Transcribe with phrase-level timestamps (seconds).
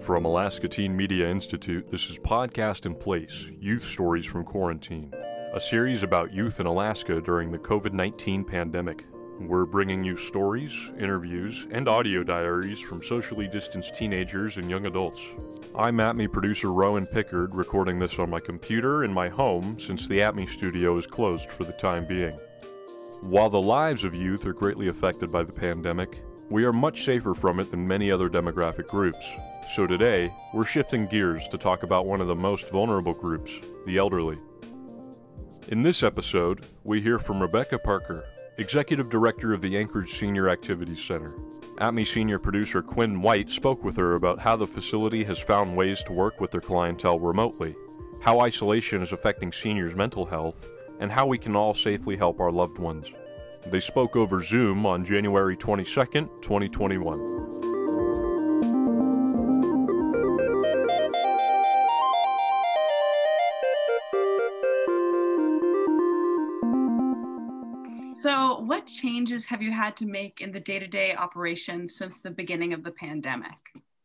[0.00, 5.12] From Alaska Teen Media Institute, this is Podcast in Place Youth Stories from Quarantine,
[5.54, 9.04] a series about youth in Alaska during the COVID 19 pandemic.
[9.40, 15.22] We're bringing you stories, interviews, and audio diaries from socially distanced teenagers and young adults.
[15.74, 20.18] I'm ATMI producer Rowan Pickard, recording this on my computer in my home since the
[20.18, 22.38] ATMI studio is closed for the time being.
[23.22, 27.32] While the lives of youth are greatly affected by the pandemic, we are much safer
[27.32, 29.26] from it than many other demographic groups.
[29.74, 33.96] So today, we're shifting gears to talk about one of the most vulnerable groups, the
[33.96, 34.38] elderly.
[35.68, 38.26] In this episode, we hear from Rebecca Parker,
[38.60, 41.30] Executive Director of the Anchorage Senior Activities Center.
[41.78, 46.02] ATMI senior producer Quinn White spoke with her about how the facility has found ways
[46.02, 47.74] to work with their clientele remotely,
[48.20, 52.52] how isolation is affecting seniors' mental health, and how we can all safely help our
[52.52, 53.10] loved ones.
[53.64, 56.04] They spoke over Zoom on January 22,
[56.42, 57.39] 2021.
[68.80, 72.30] What changes have you had to make in the day to day operation since the
[72.30, 73.58] beginning of the pandemic?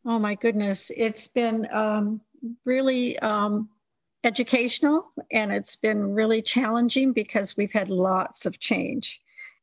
[0.04, 0.92] Oh, my goodness.
[0.94, 2.20] It's been um,
[2.66, 3.70] really um,
[4.22, 9.22] educational and it's been really challenging because we've had lots of change.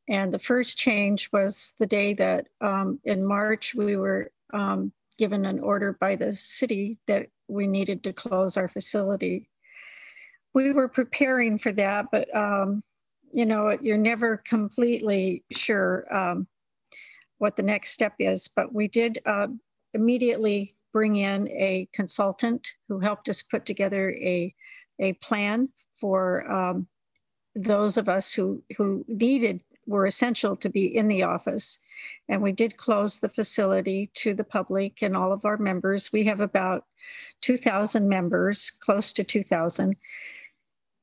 [0.10, 5.46] And the first change was the day that um, in March we were um, given
[5.46, 9.48] an order by the city that we needed to close our facility.
[10.56, 12.82] We were preparing for that, but um,
[13.34, 16.48] you know, you're never completely sure um,
[17.40, 18.48] what the next step is.
[18.48, 19.48] But we did uh,
[19.94, 24.54] immediately bring in a consultant who helped us put together a,
[25.00, 26.88] a plan for um,
[27.56, 31.80] those of us who, who needed, were essential to be in the office.
[32.30, 36.14] And we did close the facility to the public and all of our members.
[36.14, 36.86] We have about
[37.42, 39.96] 2,000 members, close to 2,000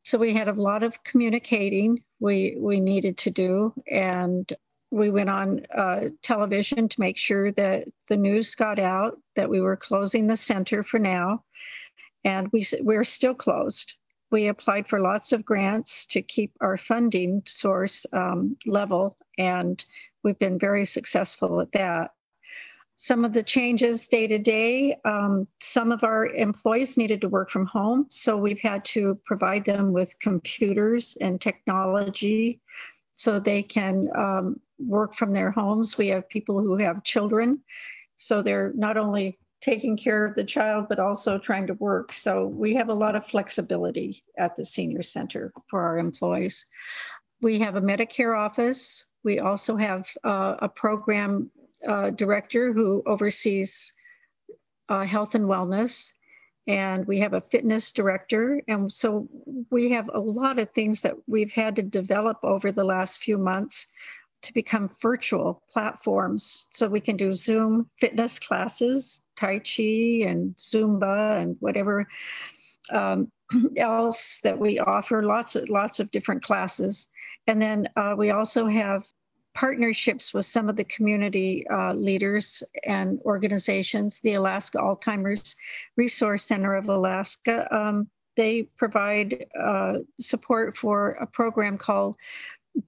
[0.03, 3.75] so we had a lot of communicating we we needed to do.
[3.91, 4.53] And
[4.91, 9.61] we went on uh, television to make sure that the news got out that we
[9.61, 11.45] were closing the center for now.
[12.25, 13.95] And we we're still closed.
[14.31, 19.85] We applied for lots of grants to keep our funding source um, level and
[20.23, 22.11] we've been very successful at that
[23.03, 24.95] some of the changes day to day.
[25.07, 29.65] Um, some of our employees needed to work from home, so we've had to provide
[29.65, 32.61] them with computers and technology
[33.13, 35.97] so they can um, work from their homes.
[35.97, 37.61] We have people who have children,
[38.17, 42.13] so they're not only taking care of the child, but also trying to work.
[42.13, 46.67] So we have a lot of flexibility at the senior center for our employees.
[47.41, 49.07] We have a Medicare office.
[49.25, 51.51] We also have uh, a program
[51.89, 53.93] uh, director who oversees
[54.89, 56.13] uh, health and wellness.
[56.67, 58.61] And we have a fitness director.
[58.69, 59.29] And so
[59.71, 63.39] we have a lot of things that we've had to develop over the last few
[63.39, 63.89] months
[64.43, 66.69] to become virtual platforms.
[66.71, 72.07] So we can do Zoom fitness classes, Tai Chi and Zumba and whatever
[72.91, 73.31] um,
[73.77, 77.09] else that we offer, lots of, lots of different classes.
[77.47, 79.05] And then uh, we also have
[79.55, 85.57] partnerships with some of the community uh, leaders and organizations, the Alaska Alzheimer's
[85.97, 87.67] Resource Center of Alaska.
[87.75, 92.17] Um, they provide uh, support for a program called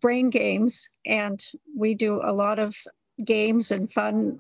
[0.01, 1.45] Brain Games, and
[1.77, 2.77] we do a lot of
[3.25, 4.39] games and fun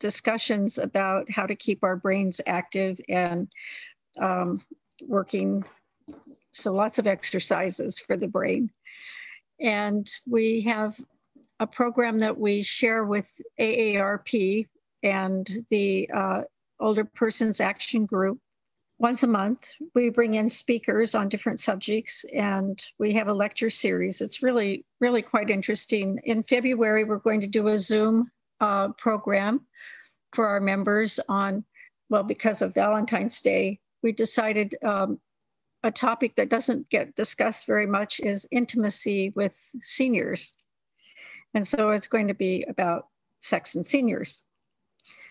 [0.00, 3.48] discussions about how to keep our brains active and
[4.18, 4.58] um,
[5.02, 5.64] working.
[6.52, 8.70] So, lots of exercises for the brain.
[9.60, 10.98] And we have
[11.60, 14.66] a program that we share with AARP
[15.02, 16.42] and the uh,
[16.80, 18.38] Older Persons Action Group.
[18.98, 23.68] Once a month, we bring in speakers on different subjects and we have a lecture
[23.68, 24.20] series.
[24.20, 26.18] It's really, really quite interesting.
[26.24, 28.30] In February, we're going to do a Zoom
[28.60, 29.66] uh, program
[30.32, 31.64] for our members on,
[32.08, 35.20] well, because of Valentine's Day, we decided um,
[35.82, 40.54] a topic that doesn't get discussed very much is intimacy with seniors
[41.56, 43.06] and so it's going to be about
[43.40, 44.42] sex and seniors.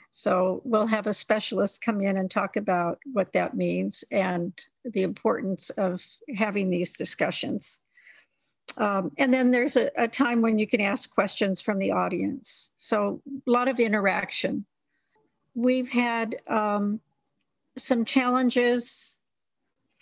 [0.09, 4.51] So we'll have a specialist come in and talk about what that means and
[4.85, 6.03] the importance of
[6.35, 7.81] having these discussions.
[8.77, 12.71] Um, and then there's a, a, time when you can ask questions from the audience.
[12.77, 14.65] So a lot of interaction.
[15.53, 17.01] We've had um,
[17.77, 19.14] some challenges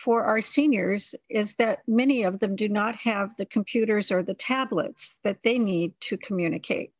[0.03, 4.33] for our seniors is that many of them do not have the computers or the
[4.33, 6.91] tablets that they need to communicate.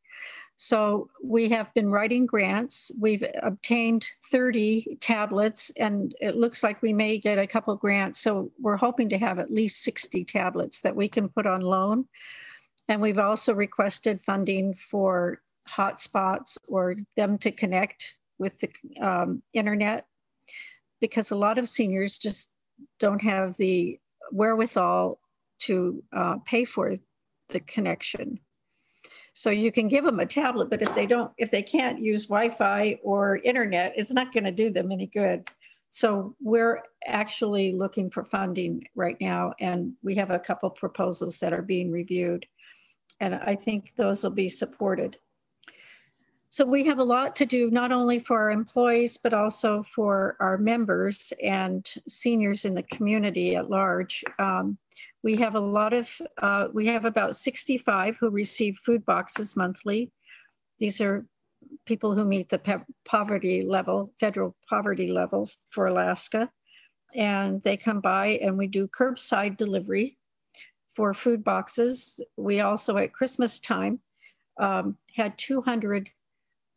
[0.56, 2.92] So we have been writing grants.
[2.98, 8.22] We've obtained 30 tablets, and it looks like we may get a couple grants.
[8.22, 12.06] So we're hoping to have at least 60 tablets that we can put on loan.
[12.88, 18.70] And we've also requested funding for hotspots or them to connect with the
[19.06, 20.06] um, internet
[21.02, 22.53] because a lot of seniors just
[23.04, 24.00] don't have the
[24.32, 25.20] wherewithal
[25.60, 26.96] to uh, pay for
[27.50, 28.40] the connection.
[29.34, 32.28] So you can give them a tablet, but if they don't, if they can't use
[32.28, 35.50] Wi-Fi or internet, it's not going to do them any good.
[35.90, 41.52] So we're actually looking for funding right now, and we have a couple proposals that
[41.52, 42.46] are being reviewed,
[43.20, 45.18] and I think those will be supported.
[46.54, 50.38] So we have a lot to do, not only for our employees, but also for
[50.40, 54.24] our members and seniors in the community at large.
[54.38, 54.78] Um,
[55.24, 60.12] we have a lot of, uh, we have about 65 who receive food boxes monthly.
[60.78, 61.26] These are
[61.88, 66.52] people who meet the poverty level, federal poverty level for Alaska.
[67.16, 70.20] And they come by and we do curbside delivery
[70.96, 72.20] for food boxes.
[72.38, 74.02] We also, at Christmas time,
[74.60, 76.12] um, had 200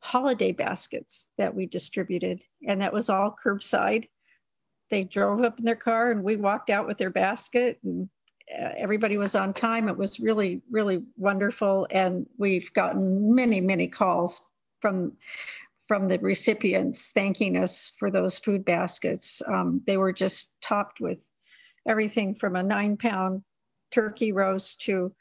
[0.06, 4.08] holiday baskets that we distributed, and that was all curbside.
[4.88, 8.08] They drove up in their car, and we walked out with their basket, and
[8.56, 9.88] uh, everybody was on time.
[9.88, 14.40] It was really, really wonderful, and we've gotten many, many calls
[14.80, 15.12] from
[15.88, 19.40] from the recipients thanking us for those food baskets.
[19.46, 21.24] Um, they were just topped with
[21.86, 23.42] everything from a nine pound
[23.92, 25.12] turkey roast to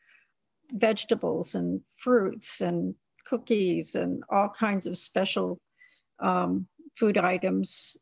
[0.72, 5.60] vegetables and fruits and cookies and all kinds of special
[6.19, 6.68] um,
[6.98, 7.98] food items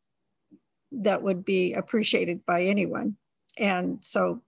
[0.91, 3.15] that would be appreciated by anyone.
[3.57, 4.41] And so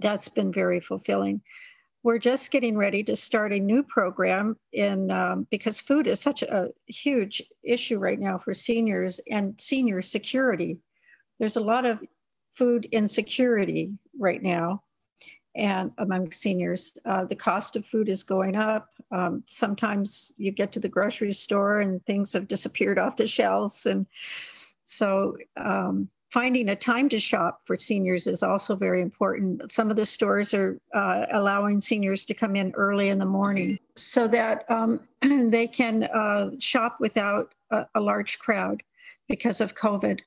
[0.00, 1.42] that's been very fulfilling.
[2.02, 6.42] We're just getting ready to start a new program in um, because food is such
[6.42, 10.78] a huge issue right now for seniors and senior security.
[11.38, 12.02] There's a lot of
[12.54, 14.82] food insecurity right now
[15.54, 16.96] and among seniors.
[17.04, 18.88] Uh, the cost of food is going up.
[19.10, 23.86] Um, sometimes you get to the grocery store and things have disappeared off the shelves.
[23.86, 24.06] And
[24.84, 29.72] so um, finding a time to shop for seniors is also very important.
[29.72, 33.76] Some of the stores are uh, allowing seniors to come in early in the morning
[33.96, 38.82] so that um, they can uh, shop without a, a large crowd
[39.28, 40.20] because of COVID.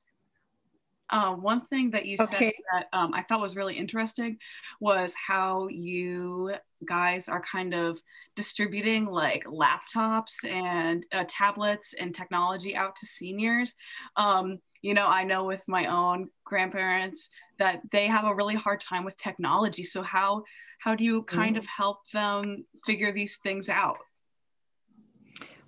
[1.13, 2.37] Uh, one thing that you okay.
[2.39, 4.39] said that um, I thought was really interesting
[4.79, 6.55] was how you
[6.85, 8.01] guys are kind of
[8.35, 13.75] distributing like laptops and uh, tablets and technology out to seniors.
[14.15, 17.29] Um, you know, I know with my own grandparents
[17.59, 19.83] that they have a really hard time with technology.
[19.83, 20.43] So how
[20.79, 21.59] how do you kind mm.
[21.59, 23.99] of help them figure these things out?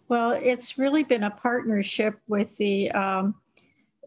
[0.07, 3.36] Well, it's really been a partnership with the um,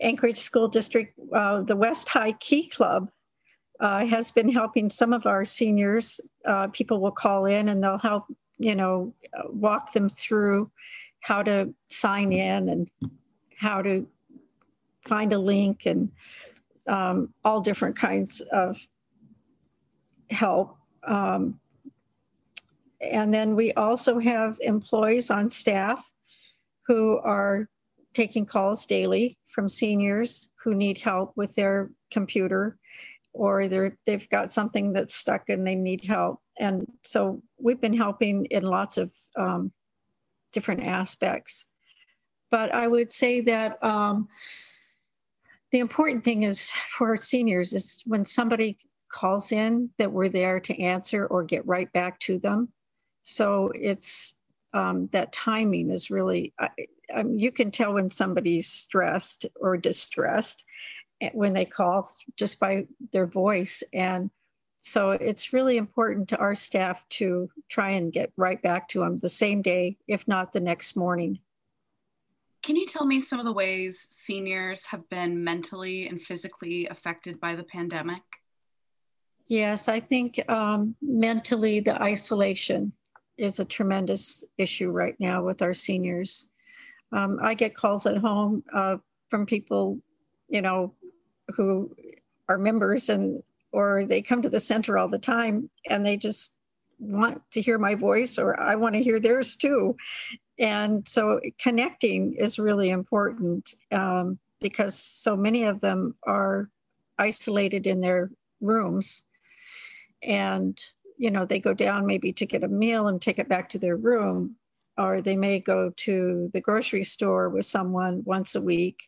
[0.00, 3.10] Anchorage School District, uh, the West High Key Club
[3.80, 6.20] uh, has been helping some of our seniors.
[6.44, 8.26] Uh, people will call in and they'll help,
[8.58, 9.14] you know,
[9.50, 10.70] walk them through
[11.20, 12.90] how to sign in and
[13.56, 14.06] how to
[15.06, 16.10] find a link and
[16.86, 18.78] um, all different kinds of
[20.30, 20.76] help.
[21.06, 21.58] Um,
[23.00, 26.10] and then we also have employees on staff
[26.86, 27.68] who are
[28.18, 32.76] taking calls daily from seniors who need help with their computer
[33.32, 36.40] or they're, they've got something that's stuck and they need help.
[36.58, 39.70] And so we've been helping in lots of um,
[40.52, 41.70] different aspects.
[42.50, 44.26] But I would say that um,
[45.70, 48.78] the important thing is for seniors is when somebody
[49.12, 52.72] calls in that we're there to answer or get right back to them.
[53.22, 54.40] So it's
[54.74, 56.52] um, that timing is really,
[57.14, 60.64] um, you can tell when somebody's stressed or distressed
[61.20, 63.82] eh, when they call just by their voice.
[63.92, 64.30] And
[64.78, 69.18] so it's really important to our staff to try and get right back to them
[69.18, 71.38] the same day, if not the next morning.
[72.62, 77.40] Can you tell me some of the ways seniors have been mentally and physically affected
[77.40, 78.22] by the pandemic?
[79.46, 82.92] Yes, I think um, mentally the isolation
[83.38, 86.50] is a tremendous issue right now with our seniors.
[87.12, 88.96] Um, I get calls at home uh,
[89.30, 89.98] from people,
[90.48, 90.94] you know,
[91.56, 91.94] who
[92.48, 96.58] are members and or they come to the center all the time and they just
[96.98, 99.96] want to hear my voice or I want to hear theirs too.
[100.58, 106.68] And so connecting is really important um, because so many of them are
[107.18, 109.22] isolated in their rooms
[110.22, 110.80] and
[111.16, 113.78] you know they go down maybe to get a meal and take it back to
[113.78, 114.56] their room
[114.98, 118.98] or they may go to the grocery store with someone once a week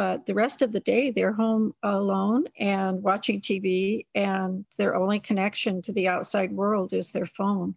[0.00, 5.20] but the rest of the day they're home alone and watching tv and their only
[5.20, 7.74] connection to the outside world is their phone.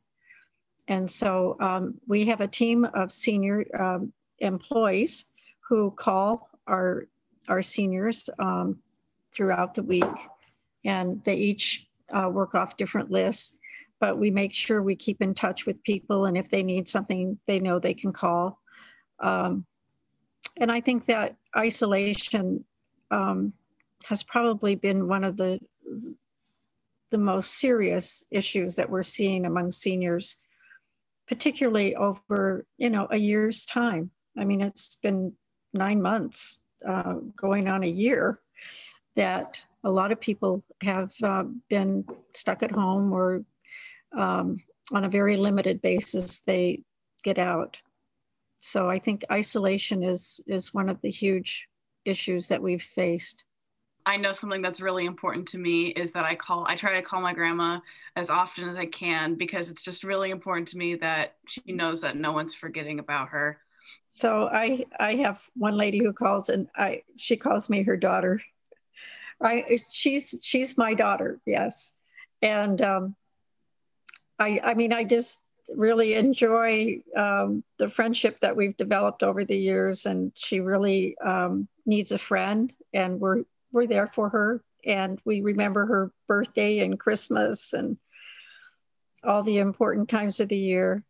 [0.87, 5.25] And so um, we have a team of senior um, employees
[5.67, 7.07] who call our
[7.49, 8.79] our seniors um,
[9.33, 10.15] throughout the week
[10.85, 13.59] and they each uh, work off different lists,
[14.03, 16.25] but we make sure we keep in touch with people.
[16.25, 18.59] And if they need something, they know they can call.
[19.21, 19.65] Um,
[20.57, 22.65] and I think that isolation
[23.11, 23.53] um,
[24.03, 25.57] has probably been one of the
[27.11, 30.43] the most serious issues that we're seeing among seniors,
[31.25, 34.11] particularly over you know a year's time.
[34.37, 35.31] I mean, it's been
[35.73, 38.41] nine months, uh, going on a year,
[39.15, 43.45] that a lot of people have uh, been stuck at home or
[44.17, 44.57] um,
[44.93, 46.81] on a very limited basis they
[47.23, 47.77] get out.
[48.59, 51.67] So i think isolation is is one of the huge
[52.05, 53.45] issues that we've faced.
[54.05, 57.01] I know something that's really important to me is that I call I try to
[57.01, 57.79] call my grandma
[58.15, 62.01] as often as I can because it's just really important to me that she knows
[62.01, 63.59] that no one's forgetting about her.
[64.09, 68.41] So I I have one lady who calls and I she calls me her daughter.
[69.41, 71.97] I she's she's my daughter, yes,
[72.41, 73.15] and um,
[74.39, 75.43] I I mean I just
[75.75, 81.67] really enjoy um, the friendship that we've developed over the years, and she really um,
[81.85, 86.99] needs a friend, and we're we're there for her, and we remember her birthday and
[86.99, 87.97] Christmas and
[89.23, 91.03] all the important times of the year.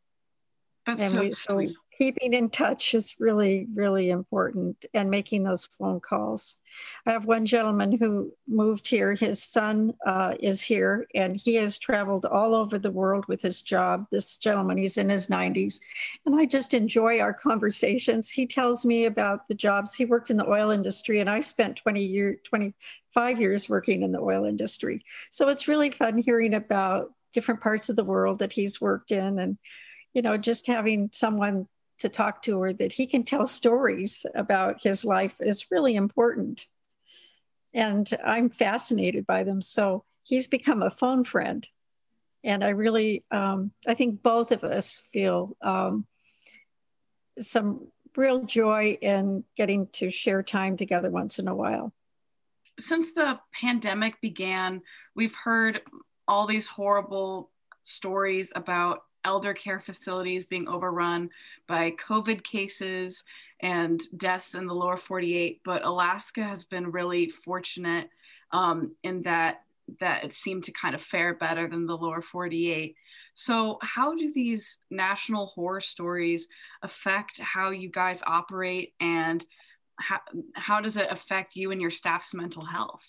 [0.86, 5.66] That's and so we, so keeping in touch is really, really important and making those
[5.66, 6.56] phone calls.
[7.08, 9.14] I have one gentleman who moved here.
[9.14, 13.62] His son uh, is here and he has traveled all over the world with his
[13.62, 14.08] job.
[14.12, 15.80] This gentleman, he's in his 90s.
[16.26, 18.32] And I just enjoy our conversations.
[18.32, 19.94] He tells me about the jobs.
[19.94, 24.12] He worked in the oil industry and I spent 20 years, 25 years working in
[24.12, 25.04] the oil industry.
[25.30, 29.40] So it's really fun hearing about different parts of the world that he's worked in
[29.40, 29.58] and
[30.14, 31.68] you know just having someone
[32.04, 36.68] to talk to or that he can tell stories about his life is really important.
[37.74, 39.62] And I'm fascinated by them.
[39.62, 41.68] So he's become a phone friend.
[42.44, 46.06] And I really, um, I think both of us feel um,
[47.40, 51.94] some real joy in getting to share time together once in a while.
[52.80, 54.82] Since the pandemic began,
[55.16, 55.82] we've heard
[56.28, 57.50] all these horrible
[57.84, 61.30] stories about elder care facilities being overrun
[61.68, 63.24] by COVID cases
[63.60, 65.62] and deaths in the lower 48.
[65.64, 68.10] But Alaska has been really fortunate
[68.52, 69.62] um, in that
[70.00, 72.96] that it seemed to kind of fare better than the lower 48.
[73.34, 76.48] So, how do these national horror stories
[76.82, 79.44] affect how you guys operate, and
[79.96, 80.20] how,
[80.54, 83.06] how does it affect you and your staff's mental health?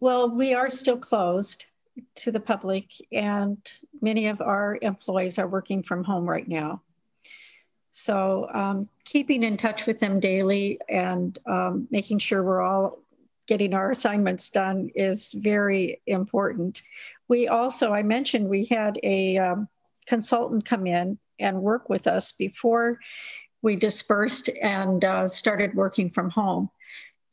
[0.00, 1.66] Well, we are still closed
[2.16, 3.58] to the public, and
[4.00, 6.82] many of our employees are working from home right now.
[7.92, 12.98] So, um, keeping in touch with them daily and um, making sure we're all
[13.46, 16.82] getting our assignments done is very important.
[17.26, 19.68] We also, I mentioned, we had a um,
[20.06, 23.00] consultant come in and work with us before
[23.62, 26.70] we dispersed and uh, started working from home.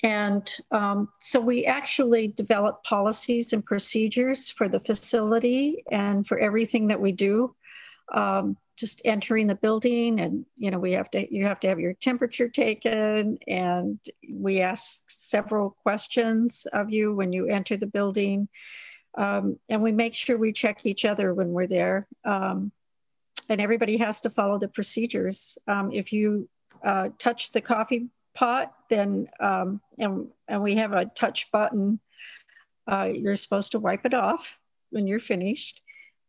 [0.04, 6.88] And um, so we actually develop policies and procedures for the facility and for everything
[6.90, 7.56] that we do.
[8.14, 11.80] Um, just entering the building, and you know, we have to you have to have
[11.80, 14.00] your temperature taken, and
[14.32, 18.48] we ask several questions of you when you enter the building,
[19.18, 22.08] um, and we make sure we check each other when we're there.
[22.24, 22.72] Um,
[23.50, 25.58] and everybody has to follow the procedures.
[25.68, 26.48] Um, if you
[26.86, 32.00] uh, touch the coffee pot, then um, and and we have a touch button.
[32.90, 34.60] Uh, you're supposed to wipe it off
[34.92, 35.82] when you're finished,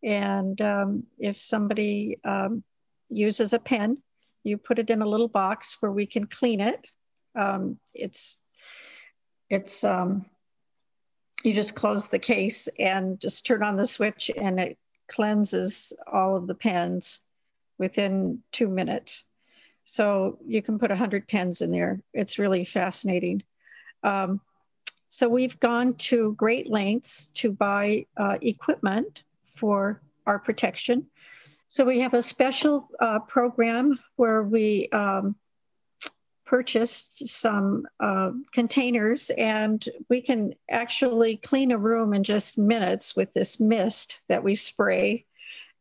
[0.03, 2.65] and um, if somebody um,
[3.11, 3.99] uses a pen,
[4.43, 6.91] you put it in a little box where we can clean it.
[7.35, 8.39] Um, it's
[9.51, 10.25] it's um,
[11.45, 16.37] you just close the case and just turn on the switch, and it cleanses all
[16.37, 17.21] of the pens
[17.79, 19.29] within two minutes.
[19.91, 22.03] So you can put 100 pens in there.
[22.13, 23.43] It's really fascinating.
[24.03, 24.43] Um,
[25.09, 31.07] so we've gone to great lengths to buy uh, equipment for our protection.
[31.71, 35.37] So we have a special uh, program where we um,
[36.45, 43.33] purchased some uh, containers and we can actually clean a room in just minutes with
[43.33, 45.25] this mist that we spray.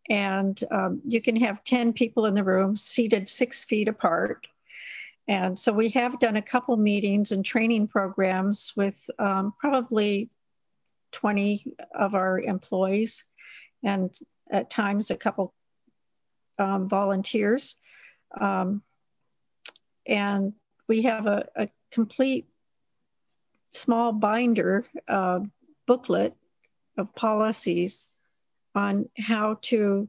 [0.10, 4.48] And um, you can have 10 people in the room seated six feet apart.
[5.28, 10.30] And so we have done a couple meetings and training programs with um, probably
[11.12, 13.26] 20 of our employees
[13.84, 14.18] and
[14.50, 15.54] at times a couple
[16.58, 17.76] um, volunteers.
[18.40, 18.82] Um,
[20.06, 20.54] and
[20.88, 22.48] we have a, a complete
[23.72, 25.40] small binder uh,
[25.86, 26.34] booklet
[26.98, 28.08] of policies
[28.77, 30.07] on how to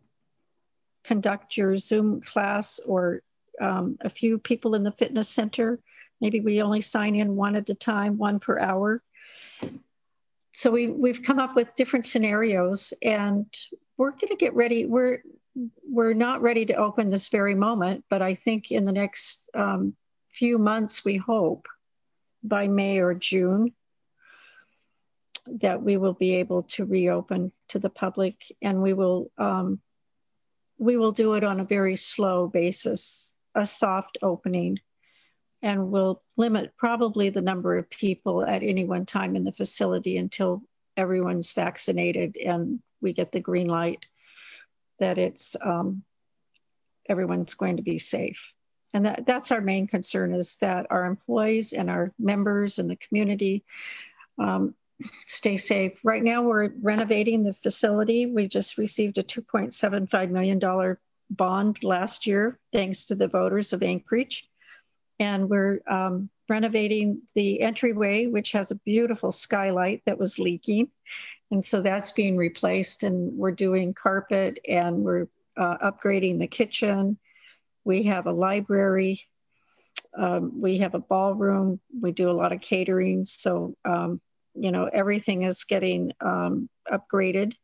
[1.05, 3.23] conduct your Zoom class or
[3.61, 5.81] um, a few people in the fitness center.
[6.21, 9.03] Maybe we only sign in one at a time, one per hour.
[10.53, 13.47] So we, we've come up with different scenarios and
[13.97, 14.87] we're going to get ready.
[14.87, 15.23] We're
[15.89, 19.97] we're not ready to open this very moment, but I think in the next um,
[20.33, 21.67] few months, we hope
[22.45, 23.73] by May or June
[25.61, 29.81] that we will be able to reopen to the public, and we will um,
[30.79, 34.79] we will do it on a very slow basis, a soft opening,
[35.63, 40.17] and we'll limit probably the number of people at any one time in the facility
[40.17, 40.63] until
[40.97, 44.07] everyone's vaccinated and we get the green light
[44.99, 46.03] that it's um,
[47.09, 48.55] everyone's going to be safe.
[48.95, 52.97] And that, that's our main concern is that our employees and our members and the
[52.97, 53.65] community
[54.39, 54.75] um,
[55.27, 56.01] stay safe.
[56.05, 58.27] Right now, we're renovating the facility.
[58.27, 60.97] We just received a $2.75 million
[61.31, 64.49] bond last year, thanks to the voters of Anchorage.
[65.21, 70.89] And we're um, renovating the entryway, which has a beautiful skylight that was leaking.
[71.51, 77.19] And so that's being replaced, and we're doing carpet and we're uh, upgrading the kitchen.
[77.85, 79.23] We have a library.
[80.17, 81.81] Um, we have a ballroom.
[82.01, 83.25] We do a lot of catering.
[83.25, 84.21] So, um,
[84.61, 87.55] you know, everything is getting um, upgraded.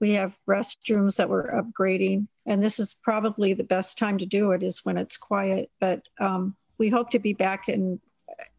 [0.00, 2.28] We have restrooms that we're upgrading.
[2.46, 5.70] And this is probably the best time to do it is when it's quiet.
[5.80, 8.00] But um, we hope to be back in,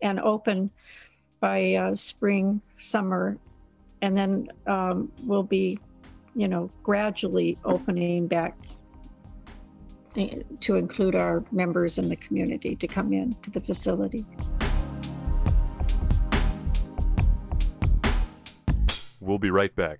[0.01, 0.69] and open
[1.39, 3.37] by uh, spring, summer
[4.01, 5.79] and then um, we'll be,
[6.35, 8.57] you know, gradually opening back
[10.15, 14.25] eh, to include our members in the community to come in to the facility.
[19.29, 19.99] We'll be right back.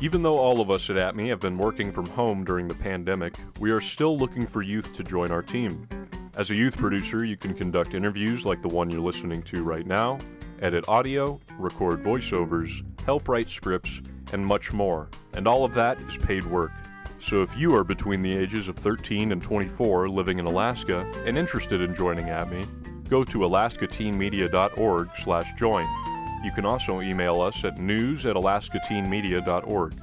[0.00, 3.34] Even though all of us at ATMI have been working from home during the pandemic,
[3.58, 5.88] we are still looking for youth to join our team.
[6.36, 9.88] As a youth producer, you can conduct interviews like the one you're listening to right
[9.88, 10.18] now,
[10.62, 14.02] edit audio, record voiceovers, help write scripts,
[14.32, 15.08] and much more.
[15.34, 16.70] And all of that is paid work.
[17.20, 21.36] So if you are between the ages of 13 and 24 living in Alaska and
[21.36, 22.66] interested in joining ATMI,
[23.10, 25.86] go to alaskateenmedia.org/join.
[26.42, 29.94] You can also email us at news at alaskateenmedia.org.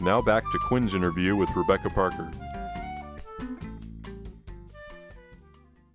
[0.00, 2.30] Now back to Quinn's interview with Rebecca Parker.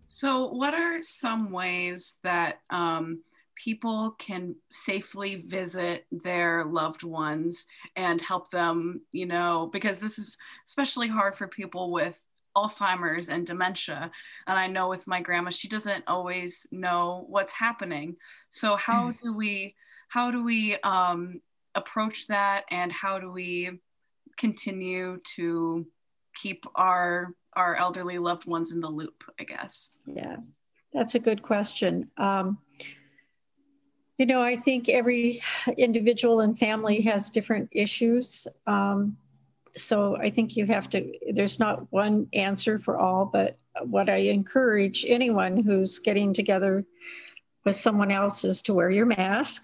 [0.08, 3.24] So, what are some ways that um,
[3.56, 7.66] people can safely visit their loved ones
[7.96, 10.38] and help them, you know, because this is
[10.68, 12.20] especially hard for people with
[12.56, 14.12] Alzheimer's and dementia.
[14.48, 18.16] And I know with my grandma, she doesn't always know what's happening.
[18.50, 19.22] So how mm.
[19.22, 19.76] do we
[20.08, 21.42] how do we um,
[21.74, 23.80] approach that, and how do we
[24.38, 25.86] continue to
[26.36, 29.24] keep our our elderly loved ones in the loop?
[29.40, 29.90] I guess.
[30.06, 30.38] Yeah,
[30.94, 32.06] that's a good question.
[32.18, 32.60] Um,
[34.18, 35.42] you know, I think every
[35.78, 38.48] individual and family has different issues.
[38.66, 39.18] Um,
[39.76, 44.18] so I think you have to, there's not one answer for all, but what I
[44.18, 46.86] encourage anyone who's getting together
[47.66, 49.64] with someone else is to wear your mask,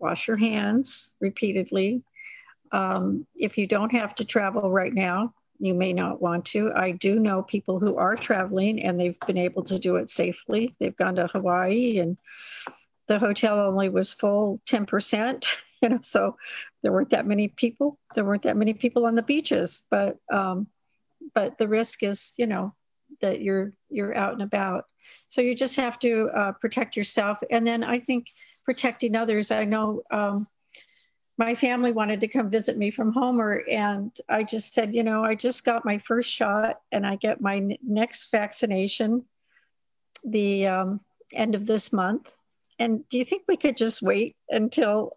[0.00, 2.02] wash your hands repeatedly.
[2.72, 6.72] Um, if you don't have to travel right now, you may not want to.
[6.74, 10.74] I do know people who are traveling and they've been able to do it safely.
[10.80, 12.16] They've gone to Hawaii and
[13.10, 15.44] the hotel only was full 10%.
[15.82, 16.36] you know, so
[16.80, 17.98] there weren't that many people.
[18.14, 20.68] There weren't that many people on the beaches, but um,
[21.34, 22.72] but the risk is, you know,
[23.20, 24.84] that you're you're out and about.
[25.26, 28.28] So you just have to uh, protect yourself, and then I think
[28.64, 29.50] protecting others.
[29.50, 30.46] I know um,
[31.36, 35.24] my family wanted to come visit me from Homer, and I just said, you know,
[35.24, 39.24] I just got my first shot, and I get my next vaccination
[40.22, 41.00] the um,
[41.34, 42.32] end of this month.
[42.80, 45.12] And do you think we could just wait until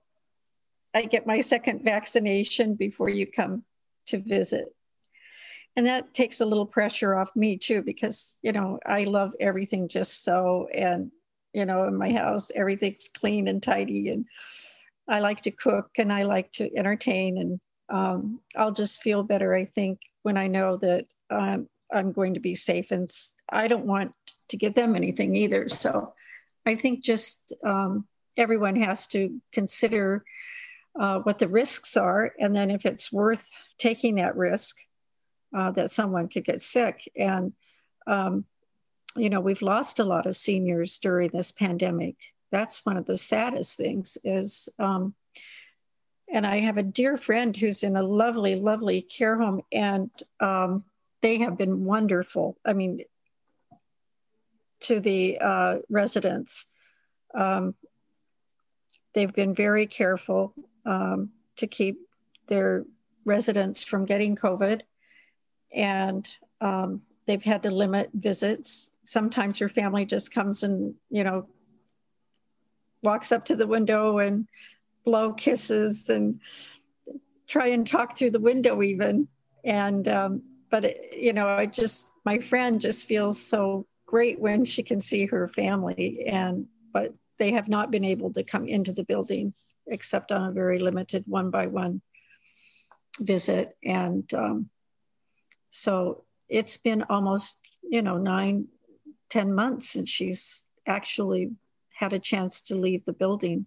[0.93, 3.63] I get my second vaccination before you come
[4.08, 4.65] to visit.
[5.76, 9.88] And that takes a little pressure off me too, because, you know, I love everything
[9.88, 10.67] just so.
[10.73, 11.12] And,
[11.52, 14.10] you know, in my house, everything's clean and tidy.
[14.10, 14.26] And
[15.08, 17.39] I like to cook and I like to entertain.
[17.39, 22.36] And um, I'll just feel better, I think, when I know that um, I'm going
[22.36, 22.91] to be safe.
[22.91, 23.10] And
[23.52, 24.13] I don't want
[24.49, 25.69] to give them anything either.
[25.69, 26.13] So
[26.65, 30.23] I think just um, everyone has to consider
[30.99, 32.34] uh, what the risks are.
[32.39, 34.78] And then if it's worth taking that risk,
[35.56, 37.10] uh, that someone could get sick.
[37.15, 37.54] And,
[38.08, 38.45] um,
[39.15, 42.15] you know, we've lost a lot of seniors during this pandemic.
[42.52, 45.13] That's one of the saddest things is, um,
[46.32, 50.84] and I have a dear friend who's in a lovely, lovely care home, and um,
[51.21, 52.58] they have been wonderful.
[52.65, 53.02] I mean,
[54.84, 56.72] to the uh, residents.
[57.34, 57.76] Um,
[59.13, 60.54] they've been very careful
[60.86, 62.00] um, to keep
[62.48, 62.86] their
[63.26, 64.82] residents from getting COVID
[65.74, 66.30] and
[66.62, 68.91] um, they've had to limit visits.
[69.04, 71.48] Sometimes her family just comes and, you know,
[73.02, 74.48] walks up to the window and
[75.04, 76.39] blow kisses and
[77.48, 79.28] try and talk through the window even.
[79.63, 84.63] And, um, but, it, you know, I just, my friend just feels so great when
[84.63, 86.26] she can see her family.
[86.28, 89.56] And, but they have not been able to come into the building
[89.88, 91.99] except on a very limited one by one
[93.19, 93.76] visit.
[93.84, 94.69] And, um,
[95.71, 98.67] so it's been almost, you know, nine,
[99.32, 101.49] ten months since she's actually
[101.95, 103.65] had a chance to leave the building.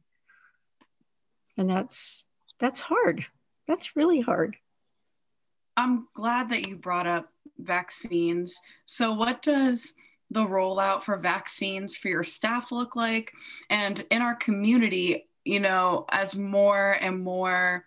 [1.59, 2.25] And that's
[2.61, 3.27] that's hard.
[3.67, 4.57] That's really hard.
[5.77, 8.61] I'm glad that you brought up vaccines.
[8.85, 9.93] So what does
[10.31, 13.33] the rollout for vaccines for your staff look like?
[13.71, 17.87] And in our community, you know, as more and more,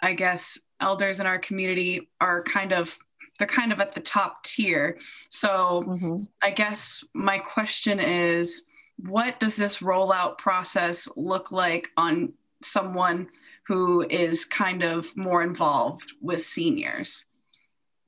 [0.00, 2.98] I guess, elders in our community are kind of
[3.38, 4.98] they're kind of at the top tier.
[5.28, 6.16] So mm-hmm.
[6.42, 8.64] I guess my question is
[8.98, 13.28] what does this rollout process look like on someone
[13.66, 17.25] who is kind of more involved with seniors?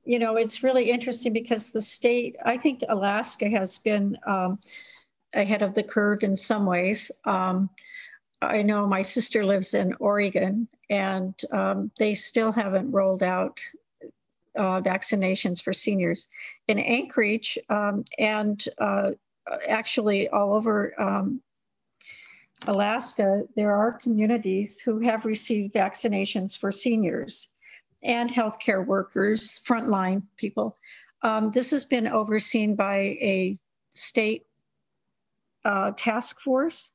[0.09, 4.59] You know, it's really interesting because the state, I think Alaska has been um,
[5.35, 7.11] ahead of the curve in some ways.
[7.27, 7.69] Um,
[8.41, 13.61] I know my sister lives in Oregon and um, they still haven't rolled out
[14.57, 16.29] uh, vaccinations for seniors.
[16.69, 19.11] In Anchorage um, and uh,
[19.69, 21.43] actually all over um,
[22.67, 27.53] Alaska, there are communities who have received vaccinations for seniors
[28.03, 30.77] and healthcare workers, frontline people.
[31.23, 33.59] Um, this has been overseen by a
[33.95, 34.47] state
[35.65, 36.93] uh, task force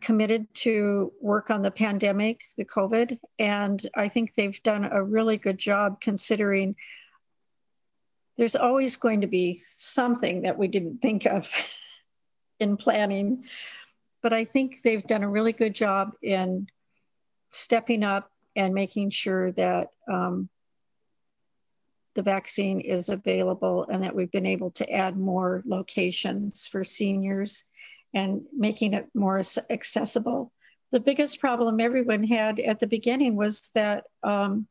[0.00, 5.36] committed to work on the pandemic, the COVID, and I think they've done a really
[5.36, 6.76] good job considering
[8.36, 11.48] there's always going to be something that we didn't think of
[12.60, 13.44] in planning.
[14.22, 16.66] But I think they've done a really good job in
[17.50, 20.48] stepping up and making sure that um,
[22.14, 27.64] the vaccine is available and that we've been able to add more locations for seniors
[28.14, 29.40] and making it more
[29.70, 30.52] accessible.
[30.92, 34.68] The biggest problem everyone had at the beginning was that um,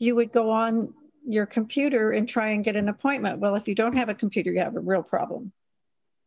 [0.00, 0.92] you would go on
[1.24, 3.38] your computer and try and get an appointment.
[3.38, 5.52] Well, if you don't have a computer, you have a real problem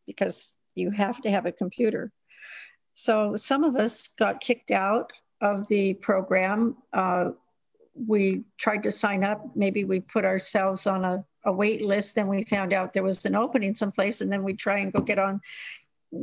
[0.06, 2.10] because you have to have a computer.
[2.94, 5.12] So some of us got kicked out
[5.44, 6.76] of the program.
[6.92, 7.30] Uh,
[7.94, 9.54] we tried to sign up.
[9.54, 12.14] Maybe we put ourselves on a a wait list.
[12.14, 15.00] Then we found out there was an opening someplace, and then we try and go
[15.02, 15.40] get on,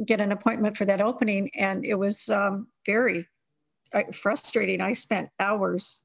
[0.06, 1.52] get an appointment for that opening.
[1.56, 3.28] And it was um, very
[3.94, 4.82] uh, frustrating.
[4.82, 6.04] I spent hours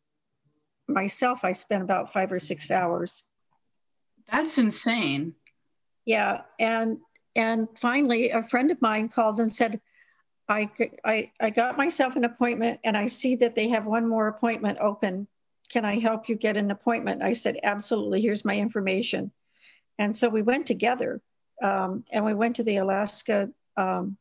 [0.89, 1.41] myself.
[1.43, 3.25] I spent about five or six hours.
[4.31, 5.35] That's insane.
[6.05, 6.99] Yeah, and
[7.35, 9.81] and finally, a friend of mine called and said,
[10.49, 10.71] I,
[11.05, 14.79] I, I got myself an appointment and I see that they have one more appointment
[14.81, 15.27] open
[15.69, 17.23] can I help you get an appointment?
[17.23, 18.21] I said, Absolutely.
[18.21, 19.33] Here's my information.
[19.99, 21.21] And so we went together
[21.63, 24.17] um, and we went to the Alaska um,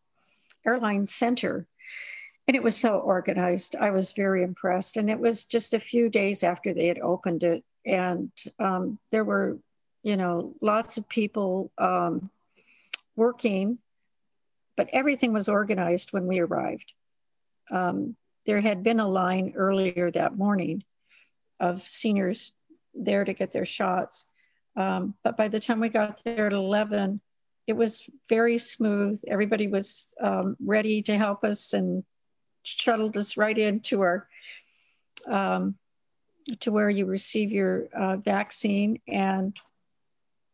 [0.66, 1.68] Airline Center.
[2.48, 3.76] And it was so organized.
[3.76, 4.98] I was very impressed.
[4.98, 7.64] And it was just a few days after they had opened it.
[7.86, 9.58] And um, there were,
[10.04, 12.30] you know, lots of people um,
[13.16, 13.80] working,
[14.76, 16.94] but everything was organized when we arrived.
[17.72, 20.84] Um, there had been a line earlier that morning
[21.60, 22.54] of seniors
[22.94, 24.26] there to get their shots.
[24.76, 27.22] Um, but by the time we got there at 11,
[27.68, 29.22] it was very smooth.
[29.28, 32.04] Everybody was um, ready to help us and
[32.64, 34.28] shuttled us right into our
[35.28, 35.76] um,
[36.60, 39.58] to where you receive your uh, vaccine and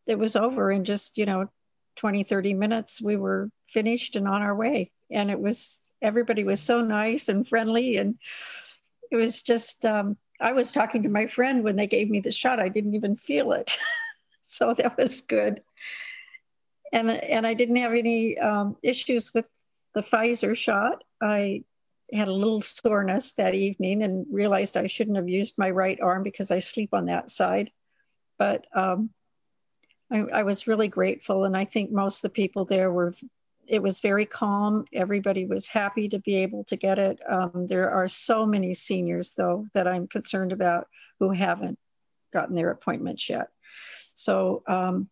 [0.06, 1.48] it was over in just you know
[1.96, 4.90] 20 30 minutes we were finished and on our way.
[5.10, 7.96] And it was everybody was so nice and friendly.
[7.96, 8.18] And
[9.10, 12.32] it was just um, i was talking to my friend when they gave me the
[12.32, 12.60] shot.
[12.60, 13.76] I didn't even feel it.
[14.44, 15.62] So that was good.
[16.92, 19.46] And and i didn't have any um, issues with
[19.94, 21.04] the pfizer shot.
[21.22, 21.64] I
[22.12, 26.22] had a little soreness that evening and realized I shouldn't have used my right arm
[26.22, 27.70] because I sleep on that side.
[28.38, 29.10] But um,
[30.10, 31.44] I, I, was really grateful.
[31.44, 33.14] And I think most of the people there were,
[33.66, 34.84] it was very calm.
[34.92, 37.20] Everybody was happy to be able to get it.
[37.28, 40.88] Um, there are so many seniors, though, that I'm concerned about
[41.20, 41.78] who haven't
[42.32, 43.48] gotten their appointments yet.
[44.14, 45.08] So, um,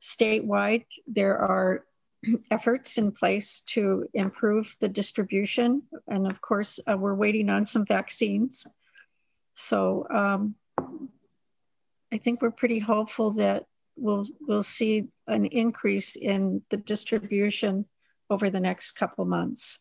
[0.00, 1.84] statewide, there are
[2.50, 5.82] efforts in place to improve the distribution.
[6.08, 8.66] And of course, uh, we're waiting on some vaccines.
[9.52, 10.54] So um,
[12.12, 13.66] I think we're pretty hopeful that
[14.00, 17.84] we'll, we'll see an increase in the distribution
[18.28, 19.80] over the next couple months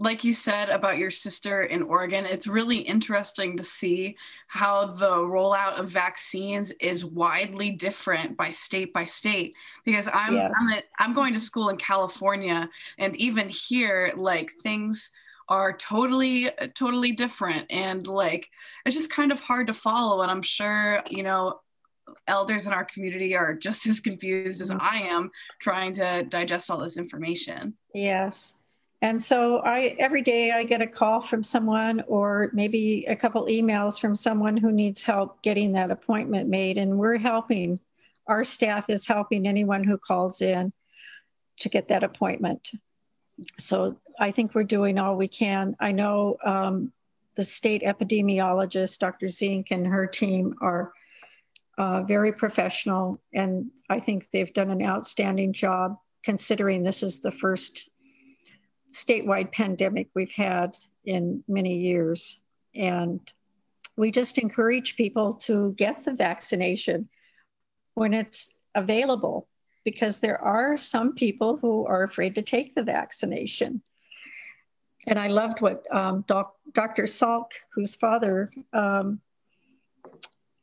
[0.00, 5.10] like you said about your sister in Oregon, it's really interesting to see how the
[5.10, 9.54] rollout of vaccines is widely different by state by state.
[9.84, 10.52] Because I'm yes.
[10.56, 15.10] I'm, I'm going to school in California, and even here, like things
[15.48, 18.48] are totally totally different, and like
[18.86, 20.22] it's just kind of hard to follow.
[20.22, 21.60] And I'm sure you know
[22.26, 24.80] elders in our community are just as confused as mm-hmm.
[24.80, 27.74] I am trying to digest all this information.
[27.94, 28.56] Yes.
[29.00, 33.46] And so I every day I get a call from someone or maybe a couple
[33.46, 37.78] emails from someone who needs help getting that appointment made and we're helping
[38.26, 40.72] our staff is helping anyone who calls in
[41.60, 42.72] to get that appointment.
[43.56, 45.76] So I think we're doing all we can.
[45.80, 46.92] I know um,
[47.36, 49.28] the state epidemiologist, Dr.
[49.28, 50.92] Zink, and her team are
[51.78, 57.30] uh, very professional, and I think they've done an outstanding job considering this is the
[57.30, 57.88] first
[58.92, 62.40] statewide pandemic we've had in many years.
[62.74, 63.20] And
[63.96, 67.08] we just encourage people to get the vaccination
[67.94, 69.48] when it's available
[69.84, 73.82] because there are some people who are afraid to take the vaccination.
[75.06, 77.04] And I loved what um, doc, Dr.
[77.04, 79.20] Salk, whose father um,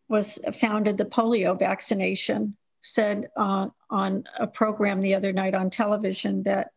[0.08, 6.44] was founded the polio vaccination, said uh, on a program the other night on television
[6.44, 6.72] that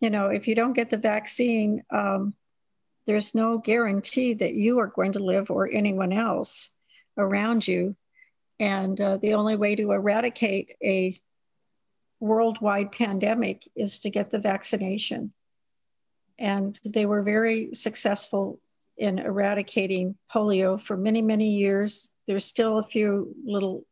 [0.00, 2.34] you know, if you don't get the vaccine, um,
[3.06, 6.76] there's no guarantee that you are going to live or anyone else
[7.16, 7.96] around you.
[8.60, 11.16] And uh, the only way to eradicate a
[12.20, 15.32] worldwide pandemic is to get the vaccination.
[16.38, 18.60] And they were very successful
[18.96, 22.10] in eradicating polio for many, many years.
[22.28, 23.86] There's still a few little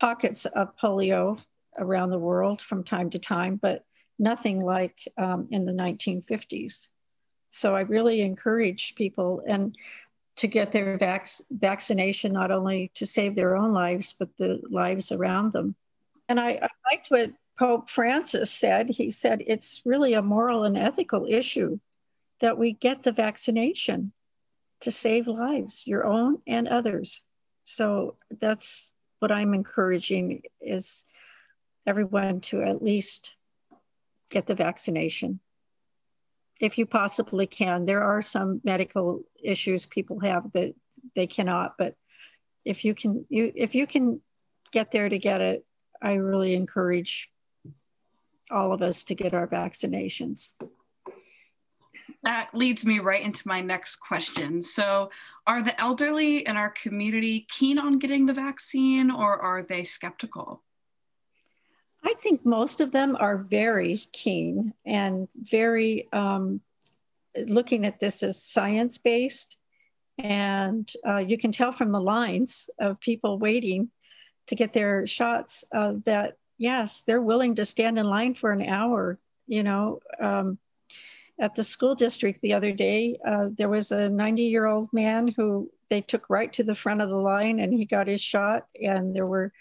[0.00, 1.40] pockets of polio
[1.78, 3.84] around the world from time to time, but
[4.18, 6.88] nothing like um, in the 1950s.
[7.50, 9.76] So I really encourage people and
[10.36, 15.12] to get their vac- vaccination, not only to save their own lives, but the lives
[15.12, 15.76] around them.
[16.28, 18.88] And I, I liked what Pope Francis said.
[18.88, 21.78] He said it's really a moral and ethical issue
[22.40, 24.12] that we get the vaccination
[24.80, 27.22] to save lives, your own and others.
[27.62, 31.04] So that's what I'm encouraging is
[31.86, 33.34] everyone to at least
[34.30, 35.40] get the vaccination
[36.60, 37.84] if you possibly can.
[37.86, 40.74] There are some medical issues people have that
[41.16, 41.96] they cannot, but
[42.64, 44.20] if you can, you if you can
[44.70, 45.66] get there to get it,
[46.00, 47.28] I really encourage
[48.50, 50.52] all of us to get our vaccinations.
[52.22, 54.62] That leads me right into my next question.
[54.62, 55.10] So,
[55.46, 60.62] are the elderly in our community keen on getting the vaccine or are they skeptical?
[62.04, 66.60] I think most of them are very keen and very um,
[67.36, 69.58] looking at this as science based.
[70.18, 73.90] And uh, you can tell from the lines of people waiting
[74.48, 78.62] to get their shots uh, that, yes, they're willing to stand in line for an
[78.62, 79.18] hour.
[79.46, 80.58] You know, um,
[81.40, 85.28] at the school district the other day, uh, there was a 90 year old man
[85.28, 88.66] who they took right to the front of the line and he got his shot.
[88.82, 89.52] And there were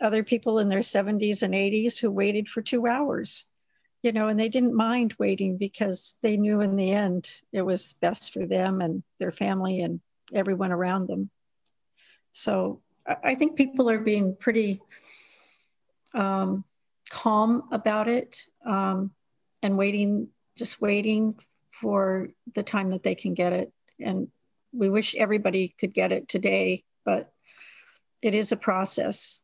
[0.00, 3.44] other people in their 70s and 80s who waited for two hours,
[4.02, 7.94] you know, and they didn't mind waiting because they knew in the end it was
[7.94, 10.00] best for them and their family and
[10.34, 11.30] everyone around them.
[12.32, 12.80] So
[13.22, 14.80] I think people are being pretty
[16.14, 16.64] um,
[17.10, 19.10] calm about it um,
[19.62, 21.36] and waiting, just waiting
[21.70, 23.72] for the time that they can get it.
[24.00, 24.28] And
[24.72, 27.32] we wish everybody could get it today, but
[28.22, 29.42] it is a process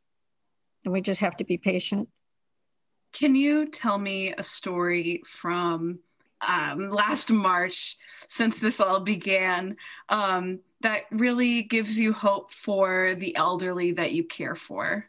[0.84, 2.08] and we just have to be patient.
[3.12, 5.98] Can you tell me a story from
[6.46, 7.96] um, last March,
[8.28, 9.76] since this all began,
[10.08, 15.06] um, that really gives you hope for the elderly that you care for?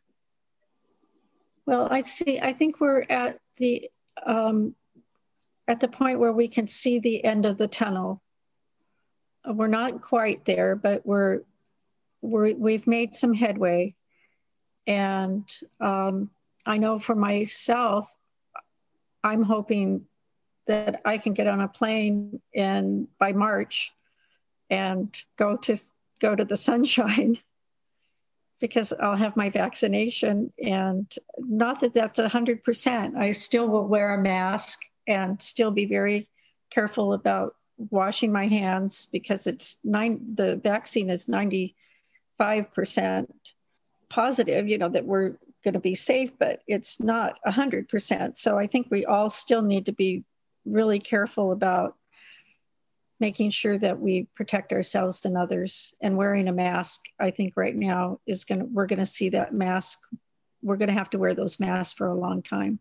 [1.65, 2.39] Well, I see.
[2.39, 3.89] I think we're at the
[4.25, 4.73] um,
[5.69, 8.21] at the point where we can see the end of the tunnel.
[9.45, 11.41] We're not quite there, but we're,
[12.21, 13.95] we're we've made some headway,
[14.86, 16.32] and um,
[16.65, 18.13] I know for myself,
[19.23, 20.05] I'm hoping
[20.67, 23.93] that I can get on a plane in by March
[24.69, 25.77] and go to
[26.19, 27.38] go to the sunshine
[28.60, 30.51] because I'll have my vaccination.
[30.62, 34.79] And not that that's 100%, I still will wear a mask
[35.10, 36.30] and still be very
[36.69, 37.56] careful about
[37.89, 41.74] washing my hands because it's nine, the vaccine is 95%
[44.10, 48.38] positive, you know, that we're going to be safe, but it's not 100%.
[48.38, 50.24] So I think we all still need to be
[50.65, 51.95] really careful about
[53.19, 57.76] making sure that we protect ourselves and others and wearing a mask i think right
[57.76, 60.00] now is going to we're going to see that mask
[60.62, 62.80] we're going to have to wear those masks for a long time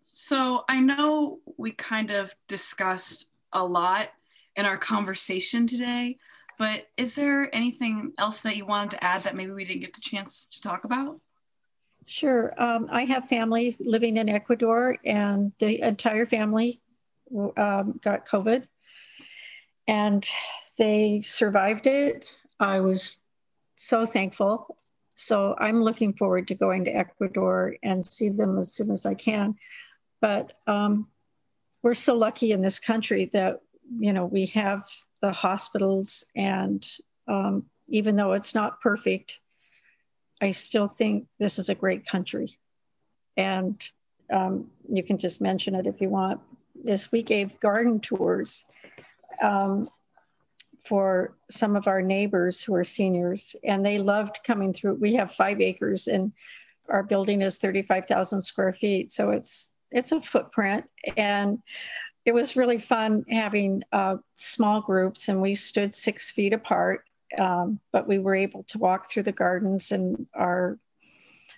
[0.00, 4.10] so i know we kind of discussed a lot
[4.56, 6.16] in our conversation today
[6.58, 9.94] but is there anything else that you wanted to add that maybe we didn't get
[9.94, 11.20] the chance to talk about
[12.06, 16.80] sure um, i have family living in ecuador and the entire family
[17.56, 18.66] um, got covid
[19.90, 20.24] and
[20.78, 22.36] they survived it.
[22.60, 23.18] I was
[23.74, 24.76] so thankful.
[25.16, 29.14] So I'm looking forward to going to Ecuador and see them as soon as I
[29.14, 29.56] can.
[30.20, 31.08] But um,
[31.82, 33.60] we're so lucky in this country that
[33.98, 34.84] you know we have
[35.20, 36.86] the hospitals, and
[37.28, 39.40] um, even though it's not perfect,
[40.40, 42.58] I still think this is a great country.
[43.36, 43.82] And
[44.32, 46.40] um, you can just mention it if you want.
[46.84, 48.64] Is we gave garden tours
[49.42, 49.90] um,
[50.86, 54.94] for some of our neighbors who are seniors, and they loved coming through.
[54.94, 56.32] We have five acres, and
[56.88, 60.84] our building is 35,000 square feet, so it's it's a footprint,
[61.16, 61.58] and
[62.24, 67.04] it was really fun having uh, small groups, and we stood six feet apart,
[67.38, 70.78] um, but we were able to walk through the gardens, and our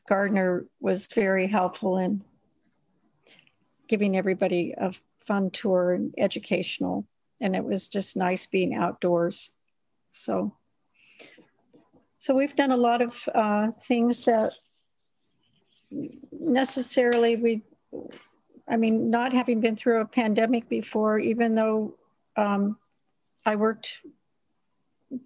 [0.08, 2.22] gardener was very helpful in
[3.88, 4.92] giving everybody a
[5.26, 7.06] fun tour and educational
[7.42, 9.50] and it was just nice being outdoors.
[10.12, 10.56] So,
[12.20, 14.52] so we've done a lot of uh, things that
[16.30, 17.62] necessarily we,
[18.68, 21.94] I mean, not having been through a pandemic before, even though
[22.36, 22.78] um,
[23.44, 23.98] I worked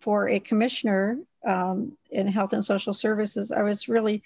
[0.01, 4.23] for a commissioner um, in health and social services, I was really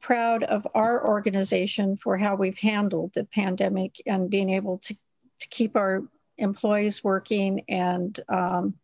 [0.00, 4.94] proud of our organization for how we've handled the pandemic and being able to
[5.40, 6.04] to keep our
[6.38, 8.74] employees working and um,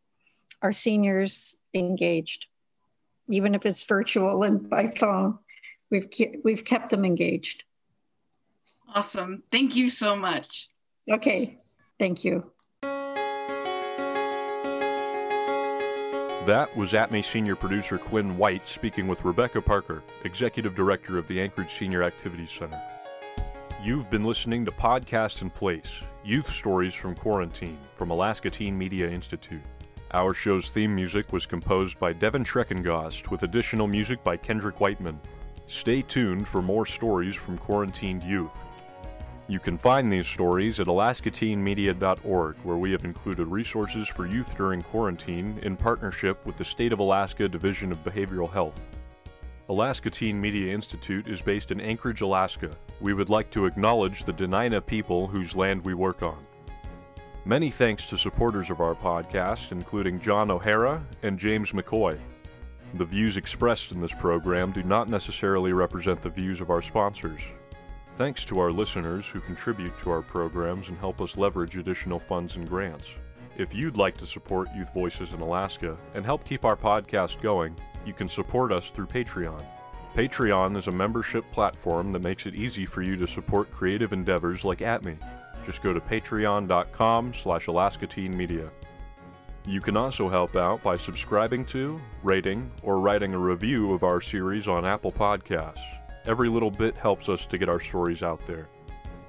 [0.63, 2.47] our seniors engaged,
[3.29, 5.39] even if it's virtual and by phone.
[5.91, 6.09] We've
[6.43, 7.63] we've kept them engaged.
[8.95, 9.43] Awesome!
[9.51, 10.71] Thank you so much.
[11.11, 11.59] Okay,
[11.99, 12.51] thank you.
[16.47, 21.41] That was ATMI Senior Producer Quinn White speaking with Rebecca Parker, Executive Director of the
[21.41, 22.81] Anchorage Senior Activities Center.
[23.83, 29.11] You've been listening to Podcast in Place Youth Stories from Quarantine from Alaska Teen Media
[29.11, 29.63] Institute.
[30.13, 35.21] Our show's theme music was composed by Devin Treckengost with additional music by Kendrick Whiteman.
[35.67, 38.53] Stay tuned for more stories from quarantined youth.
[39.49, 44.83] You can find these stories at alaskateenmedia.org, where we have included resources for youth during
[44.83, 48.81] quarantine in partnership with the State of Alaska Division of Behavioral Health.
[49.69, 52.71] Alaska Teen Media Institute is based in Anchorage, Alaska.
[53.01, 56.45] We would like to acknowledge the Dena'ina people whose land we work on.
[57.45, 62.19] Many thanks to supporters of our podcast, including John O'Hara and James McCoy.
[62.95, 67.43] The views expressed in this program do not necessarily represent the views of our sponsors.
[68.17, 72.57] Thanks to our listeners who contribute to our programs and help us leverage additional funds
[72.57, 73.11] and grants.
[73.59, 77.77] If you'd like to support Youth Voices in Alaska and help keep our podcast going,
[78.07, 79.63] you can support us through Patreon.
[80.15, 84.65] Patreon is a membership platform that makes it easy for you to support creative endeavors
[84.65, 85.19] like ATMI.
[85.67, 88.71] Just go to patreon.com slash alaskateenmedia.
[89.67, 94.23] You can also help out by subscribing to, rating, or writing a review of our
[94.23, 95.85] series on Apple Podcasts.
[96.27, 98.69] Every little bit helps us to get our stories out there.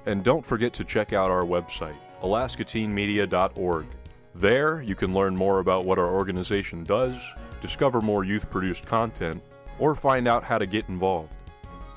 [0.06, 3.86] And don't forget to check out our website, alaskateenmedia.org.
[4.34, 7.14] There, you can learn more about what our organization does,
[7.60, 9.42] discover more youth produced content,
[9.78, 11.32] or find out how to get involved.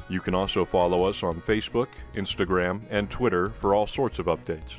[0.10, 4.74] You can also follow us on Facebook, Instagram, and Twitter for all sorts of updates.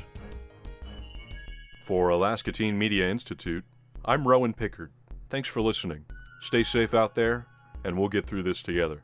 [1.85, 3.64] For Alaska Teen Media Institute,
[4.05, 4.91] I'm Rowan Pickard.
[5.31, 6.05] Thanks for listening.
[6.43, 7.47] Stay safe out there,
[7.83, 9.03] and we'll get through this together.